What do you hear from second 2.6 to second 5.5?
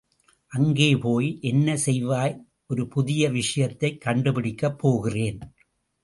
ஒரு புதிய விஷயத்தைக் கண்டுபிடிக்கப் போகிறேன்.